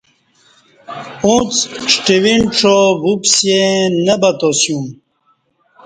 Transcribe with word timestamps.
اُݩڅ 1.25 1.53
ݜٹوینڄا 1.91 2.75
وُپسےنہ 3.03 4.15
بتاسیوم 4.21 4.85